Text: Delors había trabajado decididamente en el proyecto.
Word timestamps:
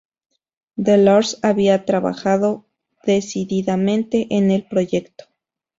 Delors 0.77 1.37
había 1.43 1.85
trabajado 1.85 2.65
decididamente 3.03 4.25
en 4.31 4.49
el 4.49 4.65
proyecto. 4.67 5.25